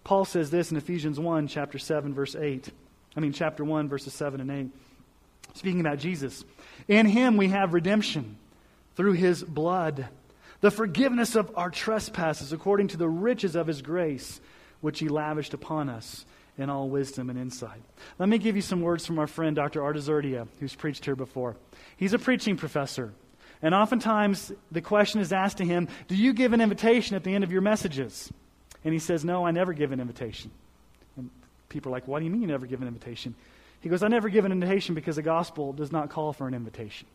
[0.04, 2.70] Paul says this in Ephesians 1, chapter 7, verse 8.
[3.16, 4.70] I mean, chapter 1, verses 7 and 8.
[5.54, 6.46] Speaking about Jesus.
[6.88, 8.38] In him we have redemption
[8.96, 10.08] through his blood,
[10.62, 14.40] the forgiveness of our trespasses according to the riches of his grace,
[14.80, 16.26] which he lavished upon us
[16.58, 17.82] in all wisdom and insight.
[18.20, 19.84] Let me give you some words from our friend Dr.
[19.84, 21.56] Art Azurdia, who's preached here before.
[21.98, 23.14] He's a preaching professor.
[23.62, 27.34] And oftentimes the question is asked to him, Do you give an invitation at the
[27.34, 28.32] end of your messages?
[28.84, 30.52] And he says, No, I never give an invitation.
[31.18, 31.30] And
[31.70, 33.36] People are like, What do you mean you never give an invitation?
[33.82, 36.54] He goes, I never give an invitation because the gospel does not call for an
[36.54, 37.08] invitation.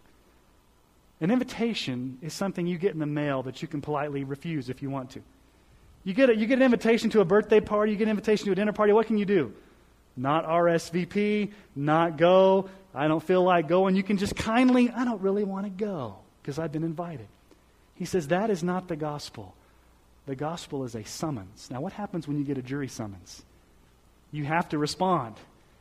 [1.21, 4.83] An invitation is something you get in the mail that you can politely refuse if
[4.83, 5.23] you want to.
[6.07, 8.47] You get, a, you get an invitation to a birthday party, you get an invitation
[8.47, 9.53] to a dinner party, what can you do?
[10.17, 13.97] Not RSVP, not go, I don't feel like going.
[13.97, 17.27] You can just kindly, I don't really want to go because I've been invited.
[17.97, 19.53] He says that is not the gospel.
[20.27, 21.69] The gospel is a summons.
[21.73, 23.43] Now, what happens when you get a jury summons?
[24.31, 25.35] You have to respond.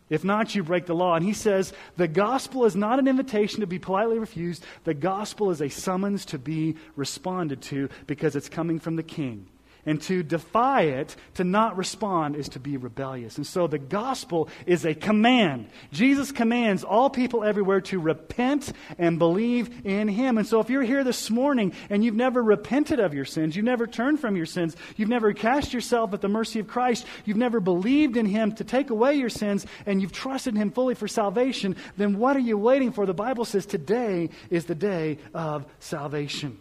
[0.10, 1.14] If not, you break the law.
[1.14, 4.66] And he says the gospel is not an invitation to be politely refused.
[4.86, 9.46] The gospel is a summons to be responded to because it's coming from the king.
[9.86, 13.38] And to defy it, to not respond, is to be rebellious.
[13.38, 15.70] And so the gospel is a command.
[15.92, 20.40] Jesus commands all people everywhere to repent and believe in him.
[20.40, 23.66] And so if you're here this morning and you've never repented of your sins, you've
[23.66, 27.38] never turned from your sins, you've never cast yourself at the mercy of Christ, you've
[27.38, 31.08] never believed in him to take away your sins, and you've trusted him fully for
[31.08, 33.06] salvation, then what are you waiting for?
[33.06, 36.58] The Bible says today is the day of salvation.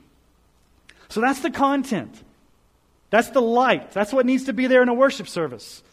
[1.08, 2.22] So that's the content.
[3.14, 3.92] That's the light.
[3.92, 5.84] That's what needs to be there in a worship service.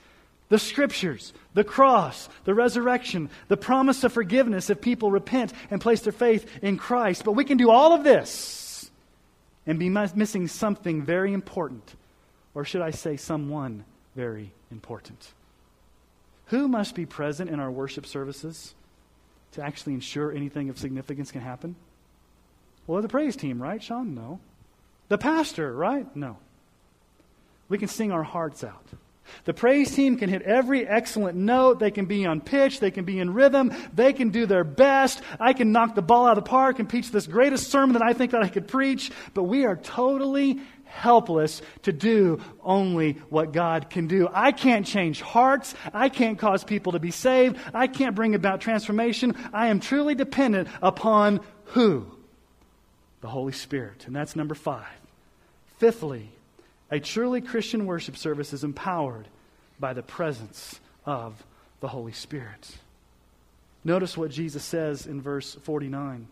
[0.50, 6.02] The scriptures, the cross, the resurrection, the promise of forgiveness if people repent and place
[6.02, 7.24] their faith in Christ.
[7.24, 8.90] But we can do all of this
[9.68, 11.94] and be missing something very important,
[12.56, 15.32] or should I say, someone very important.
[16.48, 18.74] Who must be present in our worship services
[19.52, 21.76] to actually ensure anything of significance can happen?
[22.88, 24.16] Well, the praise team, right, Sean?
[24.16, 24.40] No.
[25.10, 26.16] The pastor, right?
[26.16, 26.38] No.
[27.72, 28.86] We can sing our hearts out.
[29.46, 31.80] The praise team can hit every excellent note.
[31.80, 32.82] They can be on pitch.
[32.82, 33.74] They can be in rhythm.
[33.94, 35.22] They can do their best.
[35.40, 38.02] I can knock the ball out of the park and preach this greatest sermon that
[38.02, 39.10] I think that I could preach.
[39.34, 44.28] But we are totally helpless to do only what God can do.
[44.34, 45.74] I can't change hearts.
[45.94, 47.58] I can't cause people to be saved.
[47.74, 49.38] I can't bring about transformation.
[49.54, 52.06] I am truly dependent upon who?
[53.22, 54.08] The Holy Spirit.
[54.08, 54.88] And that's number five.
[55.78, 56.32] Fifthly,
[56.92, 59.28] a truly Christian worship service is empowered
[59.80, 61.44] by the presence of
[61.80, 62.76] the Holy Spirit.
[63.84, 66.28] Notice what Jesus says in verse 49.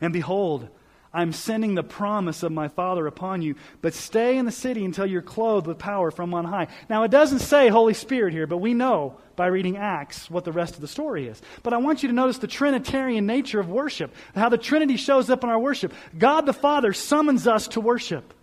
[0.00, 0.68] And behold,
[1.12, 5.06] I'm sending the promise of my Father upon you, but stay in the city until
[5.06, 6.68] you're clothed with power from on high.
[6.88, 10.52] Now, it doesn't say Holy Spirit here, but we know by reading Acts what the
[10.52, 11.40] rest of the story is.
[11.62, 15.30] But I want you to notice the Trinitarian nature of worship, how the Trinity shows
[15.30, 15.92] up in our worship.
[16.16, 18.34] God the Father summons us to worship.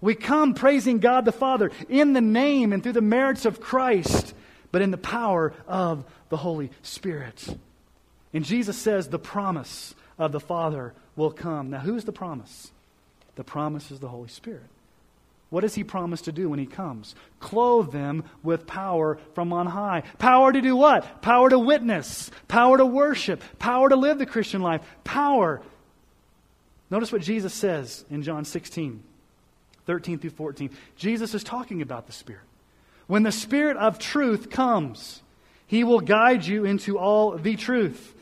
[0.00, 4.34] We come praising God the Father in the name and through the merits of Christ,
[4.72, 7.56] but in the power of the Holy Spirit.
[8.32, 11.70] And Jesus says the promise of the Father will come.
[11.70, 12.70] Now, who's the promise?
[13.36, 14.64] The promise is the Holy Spirit.
[15.48, 17.14] What does he promise to do when he comes?
[17.38, 20.02] Clothe them with power from on high.
[20.18, 21.22] Power to do what?
[21.22, 25.62] Power to witness, power to worship, power to live the Christian life, power.
[26.90, 29.02] Notice what Jesus says in John 16.
[29.86, 30.70] 13 through 14.
[30.96, 32.42] Jesus is talking about the Spirit.
[33.06, 35.22] When the Spirit of truth comes,
[35.66, 38.14] he will guide you into all the truth.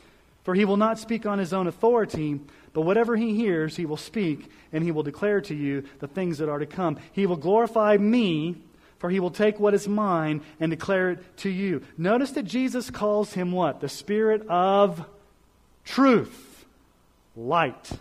[0.43, 2.39] For he will not speak on his own authority,
[2.71, 6.37] but whatever he hears, he will speak, and he will declare to you the things
[6.37, 6.99] that are to come.
[7.13, 8.57] He will glorify me,
[8.99, 11.81] for he will take what is mine and declare it to you.
[11.97, 13.81] Notice that Jesus calls him what?
[13.81, 15.03] The Spirit of
[15.83, 16.65] truth,
[17.35, 17.91] light.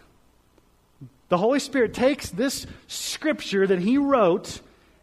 [1.28, 4.60] The Holy Spirit takes this scripture that He wrote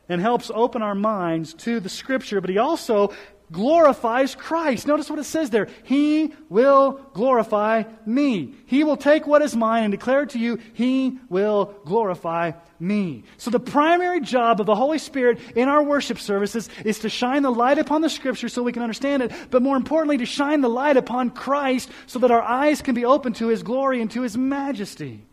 [0.08, 3.14] and helps open our minds to the scripture, but He also
[3.52, 4.88] glorifies Christ.
[4.88, 5.68] Notice what it says there.
[5.84, 8.54] He will glorify me.
[8.66, 10.60] He will take what is mine and declare to you.
[10.74, 13.24] He will glorify me.
[13.38, 17.44] So the primary job of the Holy Spirit in our worship services is to shine
[17.44, 20.62] the light upon the scripture so we can understand it, but more importantly, to shine
[20.62, 24.10] the light upon Christ so that our eyes can be open to his glory and
[24.12, 25.26] to his majesty.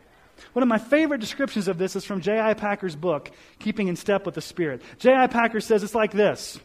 [0.52, 2.54] One of my favorite descriptions of this is from J.I.
[2.54, 4.82] Packer's book, Keeping in Step with the Spirit.
[4.98, 5.26] J.I.
[5.26, 6.58] Packer says it's like this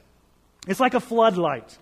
[0.68, 1.78] it's like a floodlight.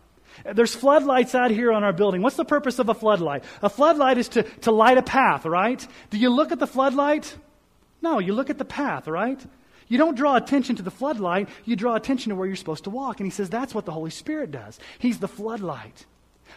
[0.54, 2.21] There's floodlights out here on our building.
[2.21, 3.43] What's the purpose of a floodlight?
[3.62, 5.86] A floodlight is to, to light a path, right?
[6.10, 7.36] Do you look at the floodlight?
[8.01, 9.39] No, you look at the path, right?
[9.88, 12.89] You don't draw attention to the floodlight, you draw attention to where you're supposed to
[12.89, 13.19] walk.
[13.19, 14.80] And he says that's what the Holy Spirit does.
[14.99, 16.06] He's the floodlight.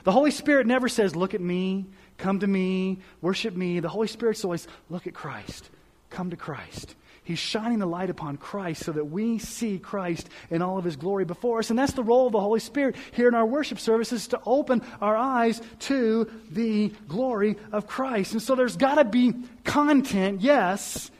[0.02, 1.86] The Holy Spirit never says, Look at me,
[2.18, 3.80] come to me, worship me.
[3.80, 5.70] The Holy Spirit's always, Look at Christ,
[6.10, 6.94] come to Christ.
[7.24, 10.96] He's shining the light upon Christ so that we see Christ in all of his
[10.96, 11.70] glory before us.
[11.70, 14.82] And that's the role of the Holy Spirit here in our worship services to open
[15.00, 18.32] our eyes to the glory of Christ.
[18.32, 19.32] And so there's got to be
[19.64, 21.10] content, yes,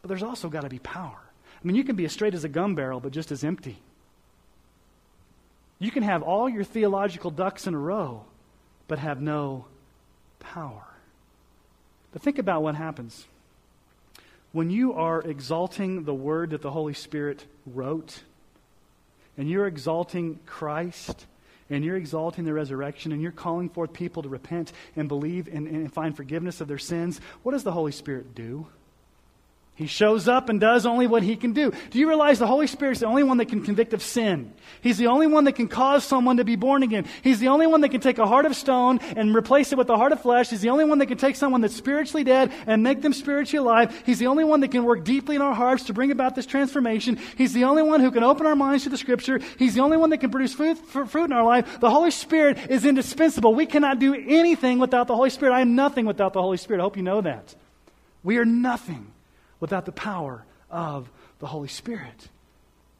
[0.00, 1.18] but there's also got to be power.
[1.20, 3.78] I mean, you can be as straight as a gum barrel, but just as empty.
[5.78, 8.24] You can have all your theological ducks in a row,
[8.88, 9.66] but have no
[10.40, 10.84] power.
[12.12, 13.26] But think about what happens.
[14.52, 18.22] When you are exalting the word that the Holy Spirit wrote,
[19.36, 21.26] and you're exalting Christ,
[21.68, 25.66] and you're exalting the resurrection, and you're calling forth people to repent and believe and,
[25.66, 28.66] and find forgiveness of their sins, what does the Holy Spirit do?
[29.76, 31.70] He shows up and does only what he can do.
[31.90, 34.54] Do you realize the Holy Spirit is the only one that can convict of sin?
[34.80, 37.04] He's the only one that can cause someone to be born again.
[37.22, 39.90] He's the only one that can take a heart of stone and replace it with
[39.90, 40.48] a heart of flesh.
[40.48, 43.58] He's the only one that can take someone that's spiritually dead and make them spiritually
[43.58, 44.02] alive.
[44.06, 46.46] He's the only one that can work deeply in our hearts to bring about this
[46.46, 47.18] transformation.
[47.36, 49.40] He's the only one who can open our minds to the Scripture.
[49.58, 51.80] He's the only one that can produce fruit, fruit in our life.
[51.80, 53.54] The Holy Spirit is indispensable.
[53.54, 55.52] We cannot do anything without the Holy Spirit.
[55.52, 56.80] I am nothing without the Holy Spirit.
[56.80, 57.54] I hope you know that.
[58.24, 59.12] We are nothing
[59.60, 62.28] without the power of the Holy Spirit.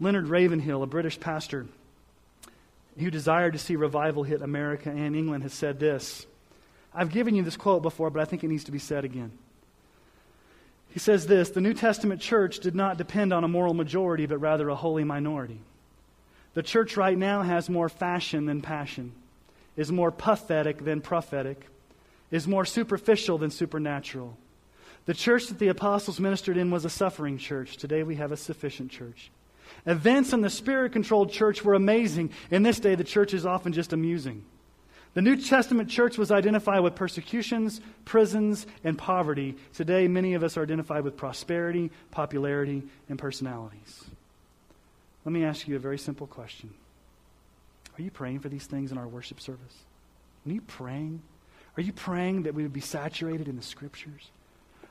[0.00, 1.66] Leonard Ravenhill, a British pastor
[2.98, 6.26] who desired to see revival hit America and England, has said this.
[6.94, 9.32] I've given you this quote before, but I think it needs to be said again.
[10.90, 14.38] He says this The New Testament church did not depend on a moral majority, but
[14.38, 15.60] rather a holy minority.
[16.54, 19.12] The church right now has more fashion than passion,
[19.76, 21.66] is more pathetic than prophetic,
[22.30, 24.38] is more superficial than supernatural
[25.06, 27.76] the church that the apostles ministered in was a suffering church.
[27.76, 29.30] Today we have a sufficient church.
[29.86, 32.30] Events in the spirit controlled church were amazing.
[32.50, 34.44] In this day, the church is often just amusing.
[35.14, 39.56] The New Testament church was identified with persecutions, prisons, and poverty.
[39.72, 44.04] Today, many of us are identified with prosperity, popularity, and personalities.
[45.24, 46.74] Let me ask you a very simple question
[47.98, 49.84] Are you praying for these things in our worship service?
[50.46, 51.22] Are you praying?
[51.76, 54.30] Are you praying that we would be saturated in the scriptures?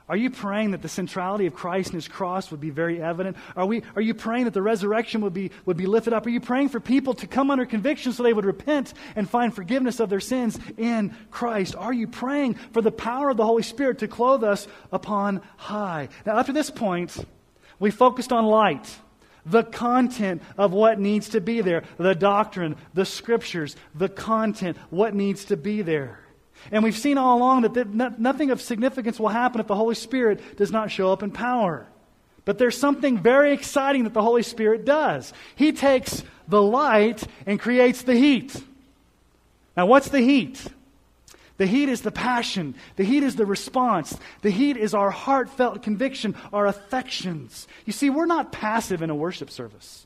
[0.08, 3.38] Are you praying that the centrality of Christ and his cross would be very evident?
[3.56, 6.28] Are, we, are you praying that the resurrection would be, would be lifted up?
[6.28, 9.54] Are you praying for people to come under conviction so they would repent and find
[9.54, 11.76] forgiveness of their sins in Christ?
[11.76, 16.10] Are you praying for the power of the Holy Spirit to clothe us upon high?
[16.24, 17.26] Now, up to this point,
[17.80, 18.88] we focused on light
[19.46, 25.14] the content of what needs to be there, the doctrine, the scriptures, the content, what
[25.14, 26.25] needs to be there.
[26.72, 30.58] And we've seen all along that nothing of significance will happen if the Holy Spirit
[30.58, 31.88] does not show up in power.
[32.44, 35.34] But there's something very exciting that the Holy Spirit does.
[35.56, 38.56] He takes the light and creates the heat.
[39.76, 40.66] Now, what's the heat?
[41.58, 42.76] The heat is the passion.
[42.98, 44.18] The heat is the response.
[44.42, 47.68] The heat is our heartfelt conviction, our affections.
[47.86, 50.06] You see, we're not passive in a worship service.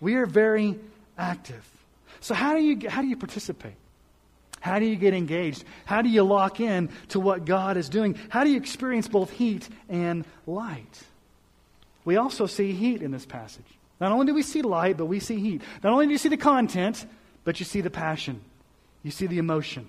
[0.00, 0.78] We are very
[1.16, 1.68] active.
[2.20, 3.74] So how do you, how do you participate?
[4.62, 5.64] How do you get engaged?
[5.84, 8.16] How do you lock in to what God is doing?
[8.28, 11.02] How do you experience both heat and light?
[12.04, 13.66] We also see heat in this passage.
[14.00, 15.62] Not only do we see light, but we see heat.
[15.82, 17.04] Not only do you see the content,
[17.42, 18.40] but you see the passion.
[19.02, 19.88] You see the emotion.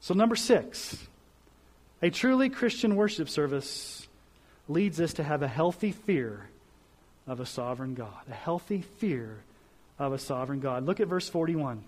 [0.00, 0.98] So, number six,
[2.02, 4.06] a truly Christian worship service
[4.68, 6.50] leads us to have a healthy fear
[7.26, 8.28] of a sovereign God.
[8.30, 9.38] A healthy fear
[9.98, 10.84] of a sovereign God.
[10.84, 11.82] Look at verse 41.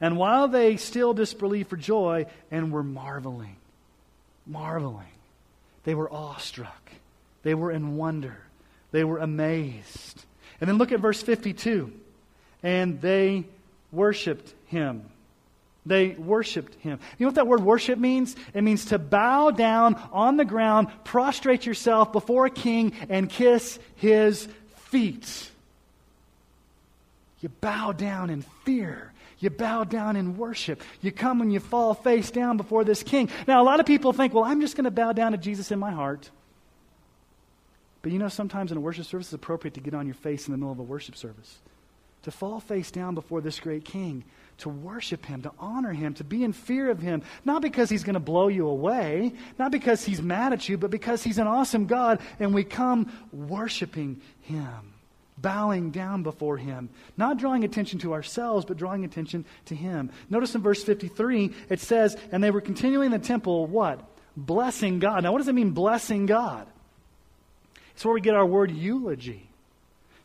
[0.00, 3.56] And while they still disbelieved for joy and were marveling,
[4.46, 5.06] marveling,
[5.84, 6.90] they were awestruck.
[7.42, 8.38] They were in wonder.
[8.92, 10.24] They were amazed.
[10.60, 11.92] And then look at verse 52.
[12.62, 13.44] And they
[13.92, 15.04] worshiped him.
[15.86, 16.98] They worshiped him.
[17.18, 18.36] You know what that word worship means?
[18.52, 23.78] It means to bow down on the ground, prostrate yourself before a king, and kiss
[23.96, 25.50] his feet.
[27.40, 29.09] You bow down in fear
[29.40, 30.82] you bow down in worship.
[31.00, 33.30] You come and you fall face down before this king.
[33.48, 35.72] Now, a lot of people think, well, I'm just going to bow down to Jesus
[35.72, 36.30] in my heart.
[38.02, 40.46] But you know, sometimes in a worship service, it's appropriate to get on your face
[40.46, 41.58] in the middle of a worship service.
[42.24, 44.24] To fall face down before this great king,
[44.58, 48.04] to worship him, to honor him, to be in fear of him, not because he's
[48.04, 51.46] going to blow you away, not because he's mad at you, but because he's an
[51.46, 54.92] awesome God, and we come worshiping him
[55.40, 60.10] bowing down before him, not drawing attention to ourselves, but drawing attention to him.
[60.28, 64.00] Notice in verse 53, it says, And they were continuing in the temple, what?
[64.36, 65.22] Blessing God.
[65.22, 66.66] Now, what does it mean, blessing God?
[67.94, 69.49] It's where we get our word eulogy.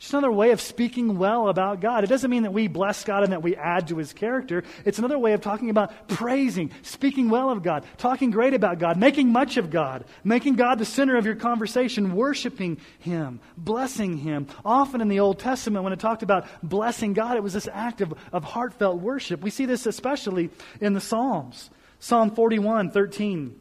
[0.06, 2.04] Just another way of speaking well about God.
[2.04, 4.64] It doesn't mean that we bless God and that we add to his character.
[4.86, 8.98] It's another way of talking about praising, speaking well of God, talking great about God,
[8.98, 14.46] making much of God, making God the center of your conversation, worshiping him, blessing him.
[14.64, 18.02] Often in the Old Testament, when it talked about blessing God, it was this act
[18.02, 19.42] of, of heartfelt worship.
[19.42, 21.72] We see this especially in the Psalms.
[21.98, 23.60] Psalm 41, 13.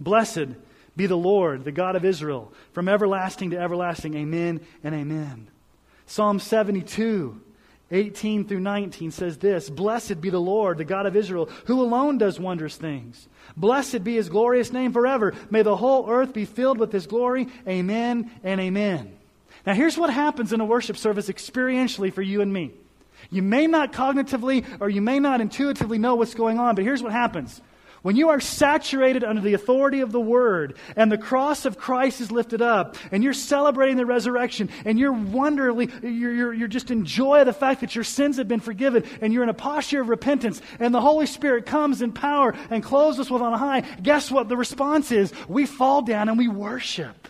[0.00, 0.56] Blessed
[0.96, 4.14] be the Lord, the God of Israel, from everlasting to everlasting.
[4.14, 5.48] Amen and amen.
[6.06, 7.40] Psalm 72
[7.90, 12.18] 18 through 19 says this Blessed be the Lord, the God of Israel, who alone
[12.18, 13.28] does wondrous things.
[13.56, 15.34] Blessed be his glorious name forever.
[15.50, 17.46] May the whole earth be filled with his glory.
[17.68, 19.16] Amen and amen.
[19.64, 22.72] Now, here's what happens in a worship service experientially for you and me.
[23.30, 27.02] You may not cognitively or you may not intuitively know what's going on, but here's
[27.02, 27.60] what happens.
[28.06, 32.20] When you are saturated under the authority of the Word and the cross of Christ
[32.20, 36.92] is lifted up and you're celebrating the resurrection and you're wonderfully, you're, you're, you're just
[36.92, 40.08] enjoy the fact that your sins have been forgiven and you're in a posture of
[40.08, 44.30] repentance and the Holy Spirit comes in power and clothes us with on high, guess
[44.30, 45.32] what the response is?
[45.48, 47.26] We fall down and we worship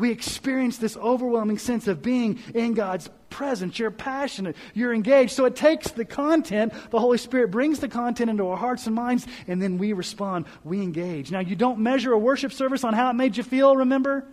[0.00, 3.78] we experience this overwhelming sense of being in God's presence.
[3.78, 5.32] You're passionate, you're engaged.
[5.32, 8.94] So it takes the content, the Holy Spirit brings the content into our hearts and
[8.94, 11.30] minds, and then we respond, we engage.
[11.30, 14.26] Now, you don't measure a worship service on how it made you feel, remember?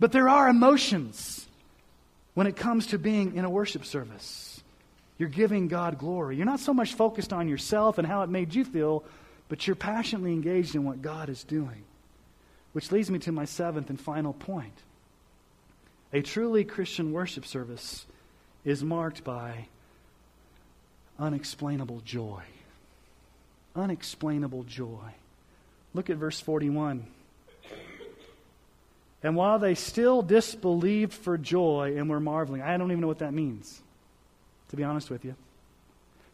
[0.00, 1.46] But there are emotions
[2.34, 4.62] when it comes to being in a worship service.
[5.18, 6.36] You're giving God glory.
[6.36, 9.04] You're not so much focused on yourself and how it made you feel,
[9.48, 11.82] but you're passionately engaged in what God is doing.
[12.72, 14.74] Which leads me to my seventh and final point.
[16.12, 18.06] A truly Christian worship service
[18.64, 19.66] is marked by
[21.18, 22.42] unexplainable joy.
[23.76, 25.14] Unexplainable joy.
[25.92, 27.06] Look at verse 41.
[29.22, 33.18] And while they still disbelieved for joy and were marveling, I don't even know what
[33.18, 33.80] that means,
[34.70, 35.34] to be honest with you.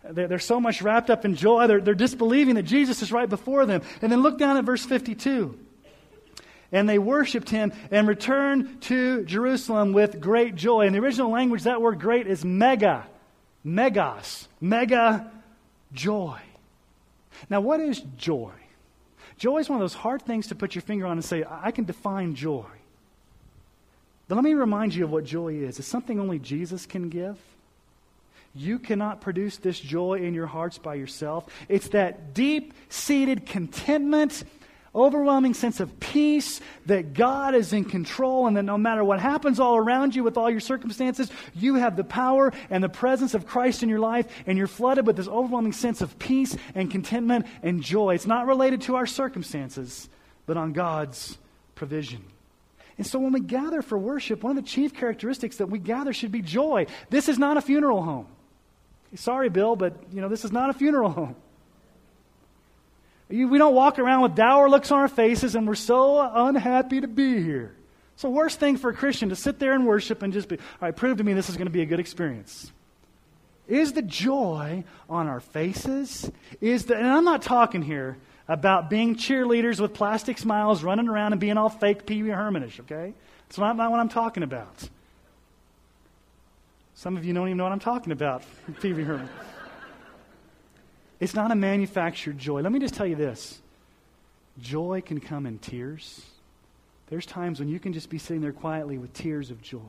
[0.04, 3.28] They're, they're so much wrapped up in joy, they're, they're disbelieving that Jesus is right
[3.28, 3.82] before them.
[4.02, 5.58] And then look down at verse 52
[6.72, 10.86] and they worshiped him and returned to Jerusalem with great joy.
[10.86, 13.06] In the original language, that word great is mega,
[13.62, 15.30] megas, mega
[15.92, 16.38] joy.
[17.48, 18.52] Now, what is joy?
[19.36, 21.70] Joy is one of those hard things to put your finger on and say, I
[21.70, 22.66] can define joy.
[24.28, 27.38] But let me remind you of what joy is it's something only Jesus can give.
[28.54, 31.44] You cannot produce this joy in your hearts by yourself.
[31.68, 34.44] It's that deep seated contentment
[34.94, 39.58] overwhelming sense of peace that God is in control and that no matter what happens
[39.58, 43.46] all around you with all your circumstances, you have the power and the presence of
[43.46, 47.46] Christ in your life and you're flooded with this overwhelming sense of peace and contentment
[47.62, 48.14] and joy.
[48.14, 50.08] It's not related to our circumstances,
[50.46, 51.38] but on God's
[51.74, 52.24] provision.
[52.96, 56.12] And so when we gather for worship, one of the chief characteristics that we gather
[56.12, 56.86] should be joy.
[57.10, 58.28] This is not a funeral home.
[59.16, 61.36] Sorry, Bill, but you know, this is not a funeral home.
[63.42, 67.08] We don't walk around with dour looks on our faces and we're so unhappy to
[67.08, 67.74] be here.
[68.12, 70.56] It's the worst thing for a Christian to sit there and worship and just be,
[70.56, 72.70] all right, prove to me this is going to be a good experience.
[73.66, 76.30] Is the joy on our faces?
[76.60, 81.32] Is the, and I'm not talking here about being cheerleaders with plastic smiles running around
[81.32, 83.14] and being all fake Pee Wee Hermanish, okay?
[83.48, 84.88] That's not, not what I'm talking about.
[86.94, 88.44] Some of you don't even know what I'm talking about,
[88.80, 89.28] Pee Wee Herman.
[91.24, 92.60] It's not a manufactured joy.
[92.60, 93.62] Let me just tell you this
[94.60, 96.20] joy can come in tears.
[97.06, 99.80] There's times when you can just be sitting there quietly with tears of joy.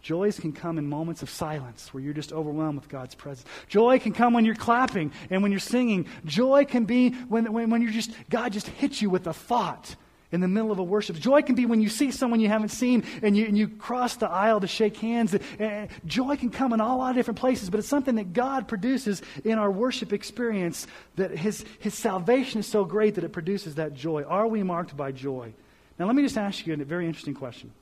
[0.00, 3.46] Joys can come in moments of silence where you're just overwhelmed with God's presence.
[3.68, 6.06] Joy can come when you're clapping and when you're singing.
[6.24, 9.94] Joy can be when, when, when you're just, God just hits you with a thought
[10.30, 11.16] in the middle of a worship.
[11.16, 14.16] Joy can be when you see someone you haven't seen and you, and you cross
[14.16, 15.34] the aisle to shake hands.
[15.34, 18.32] Eh, eh, joy can come in a lot of different places, but it's something that
[18.32, 23.32] God produces in our worship experience that his, his salvation is so great that it
[23.32, 24.22] produces that joy.
[24.24, 25.52] Are we marked by joy?
[25.98, 27.72] Now, let me just ask you a very interesting question.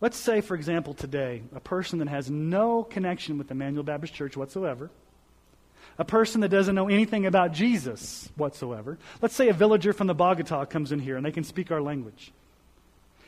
[0.00, 4.36] Let's say, for example, today, a person that has no connection with Emmanuel Baptist Church
[4.36, 4.90] whatsoever
[5.98, 8.98] a person that doesn't know anything about Jesus whatsoever.
[9.22, 11.80] Let's say a villager from the Bogota comes in here and they can speak our
[11.80, 12.32] language.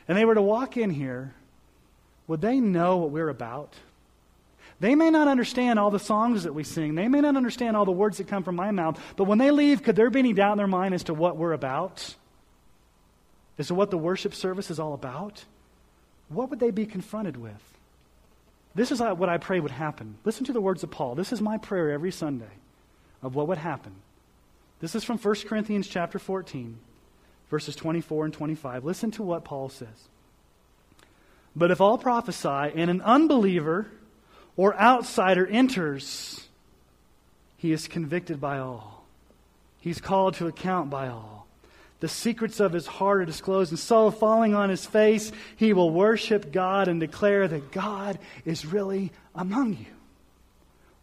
[0.08, 1.34] And they were to walk in here,
[2.26, 3.74] would they know what we're about?
[4.78, 6.94] They may not understand all the songs that we sing.
[6.94, 9.00] They may not understand all the words that come from my mouth.
[9.16, 11.36] But when they leave, could there be any doubt in their mind as to what
[11.36, 12.14] we're about?
[13.58, 15.44] As to what the worship service is all about?
[16.28, 17.75] What would they be confronted with?
[18.76, 20.18] This is what I pray would happen.
[20.22, 21.14] Listen to the words of Paul.
[21.14, 22.44] This is my prayer every Sunday
[23.22, 23.92] of what would happen.
[24.80, 26.76] This is from 1 Corinthians chapter 14,
[27.48, 28.84] verses 24 and 25.
[28.84, 30.08] Listen to what Paul says.
[31.56, 33.86] But if all prophesy and an unbeliever
[34.58, 36.46] or outsider enters,
[37.56, 39.06] he is convicted by all.
[39.80, 41.45] He's called to account by all.
[42.00, 45.90] The secrets of his heart are disclosed, and so, falling on his face, he will
[45.90, 49.86] worship God and declare that God is really among you.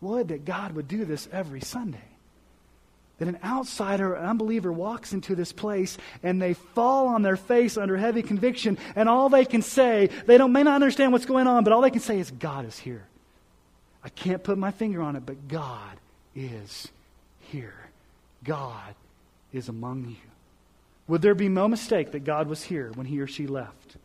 [0.01, 1.97] Would that God would do this every Sunday.
[3.17, 7.77] That an outsider, an unbeliever, walks into this place and they fall on their face
[7.77, 11.47] under heavy conviction, and all they can say, they don't, may not understand what's going
[11.47, 13.05] on, but all they can say is, God is here.
[14.03, 15.97] I can't put my finger on it, but God
[16.35, 16.87] is
[17.39, 17.73] here.
[18.43, 18.95] God
[19.53, 20.32] is among you.
[21.07, 23.97] Would there be no mistake that God was here when he or she left?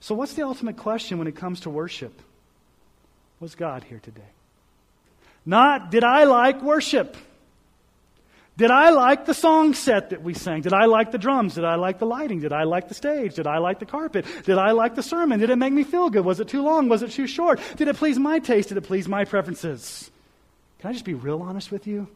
[0.00, 2.20] So, what's the ultimate question when it comes to worship?
[3.40, 4.20] Was God here today?
[5.46, 7.16] Not, did I like worship?
[8.56, 10.60] Did I like the song set that we sang?
[10.60, 11.54] Did I like the drums?
[11.54, 12.40] Did I like the lighting?
[12.40, 13.34] Did I like the stage?
[13.34, 14.26] Did I like the carpet?
[14.44, 15.40] Did I like the sermon?
[15.40, 16.24] Did it make me feel good?
[16.24, 16.88] Was it too long?
[16.88, 17.60] Was it too short?
[17.76, 18.68] Did it please my taste?
[18.68, 20.08] Did it please my preferences?
[20.78, 22.06] Can I just be real honest with you?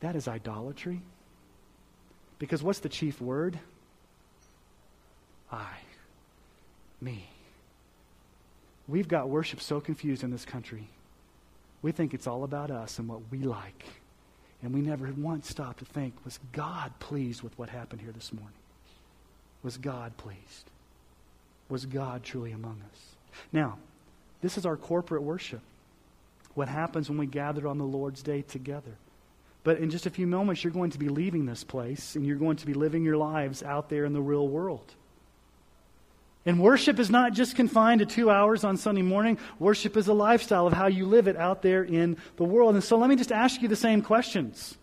[0.00, 1.00] That is idolatry.
[2.38, 3.58] Because what's the chief word?
[5.50, 5.66] I.
[7.00, 7.28] Me.
[8.86, 10.88] We've got worship so confused in this country.
[11.82, 13.84] We think it's all about us and what we like.
[14.62, 18.32] And we never once stopped to think, was God pleased with what happened here this
[18.32, 18.52] morning?
[19.62, 20.70] Was God pleased?
[21.68, 23.00] Was God truly among us?
[23.52, 23.78] Now,
[24.40, 25.60] this is our corporate worship.
[26.54, 28.96] What happens when we gather on the Lord's Day together.
[29.64, 32.36] But in just a few moments, you're going to be leaving this place and you're
[32.36, 34.94] going to be living your lives out there in the real world.
[36.46, 39.38] And worship is not just confined to two hours on Sunday morning.
[39.58, 42.74] Worship is a lifestyle of how you live it out there in the world.
[42.74, 44.78] And so let me just ask you the same questions.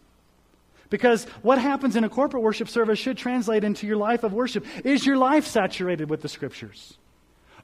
[0.90, 4.66] Because what happens in a corporate worship service should translate into your life of worship.
[4.84, 6.98] Is your life saturated with the Scriptures?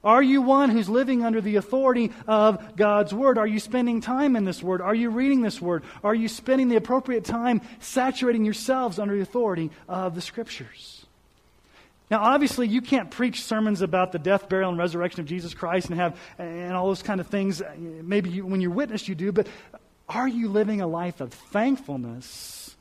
[0.04, 3.38] Are you one who's living under the authority of God's Word?
[3.38, 4.80] Are you spending time in this Word?
[4.80, 5.84] Are you reading this Word?
[6.02, 11.06] Are you spending the appropriate time saturating yourselves under the authority of the Scriptures?
[12.10, 15.88] Now, obviously, you can't preach sermons about the death, burial, and resurrection of Jesus Christ
[15.88, 17.62] and have and all those kind of things.
[17.78, 19.46] Maybe you, when you're witness, you do, but
[20.08, 22.76] are you living a life of thankfulness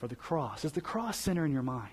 [0.00, 0.64] for the cross?
[0.64, 1.92] Is the cross center in your mind?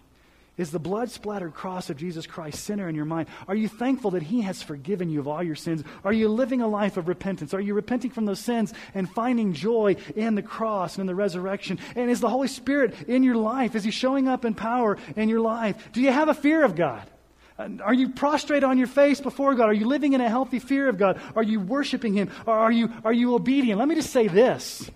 [0.61, 3.29] Is the blood splattered cross of Jesus Christ center in your mind?
[3.47, 5.83] Are you thankful that He has forgiven you of all your sins?
[6.03, 7.55] Are you living a life of repentance?
[7.55, 11.15] Are you repenting from those sins and finding joy in the cross and in the
[11.15, 11.79] resurrection?
[11.95, 13.73] And is the Holy Spirit in your life?
[13.73, 15.91] Is He showing up in power in your life?
[15.93, 17.09] Do you have a fear of God?
[17.57, 19.67] Are you prostrate on your face before God?
[19.67, 21.19] Are you living in a healthy fear of God?
[21.35, 22.29] Are you worshiping Him?
[22.45, 23.79] Are you, are you obedient?
[23.79, 24.91] Let me just say this.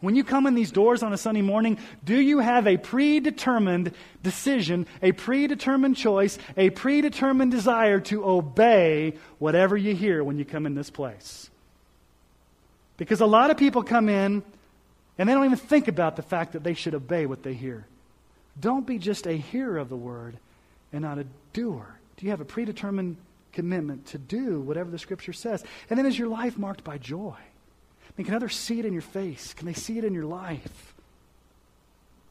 [0.00, 3.92] When you come in these doors on a Sunday morning, do you have a predetermined
[4.22, 10.66] decision, a predetermined choice, a predetermined desire to obey whatever you hear when you come
[10.66, 11.50] in this place?
[12.96, 14.42] Because a lot of people come in
[15.18, 17.84] and they don't even think about the fact that they should obey what they hear.
[18.60, 20.36] Don't be just a hearer of the word
[20.92, 21.98] and not a doer.
[22.16, 23.16] Do you have a predetermined
[23.52, 25.64] commitment to do whatever the scripture says?
[25.90, 27.34] And then is your life marked by joy?
[28.18, 29.54] Mean, can others see it in your face?
[29.54, 30.94] Can they see it in your life?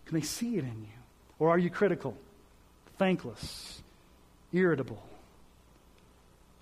[0.06, 1.00] Can they see it in you?
[1.40, 2.18] Or are you critical,
[2.98, 3.82] thankless,
[4.52, 5.02] irritable?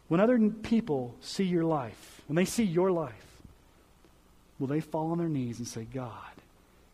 [0.08, 3.14] When other people see your life, when they see your life,
[4.60, 6.14] will they fall on their knees and say, God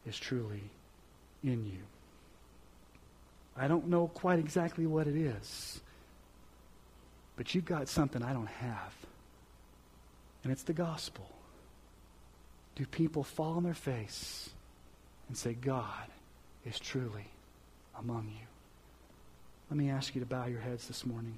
[0.08, 0.64] is truly
[1.44, 1.80] in you?
[3.58, 5.82] I don't know quite exactly what it is,
[7.36, 8.94] but you've got something I don't have,
[10.44, 11.30] and it's the gospel
[12.76, 14.50] do people fall on their face
[15.28, 16.08] and say, God
[16.66, 17.28] is truly
[17.98, 18.48] among you?
[19.70, 21.38] Let me ask you to bow your heads this morning.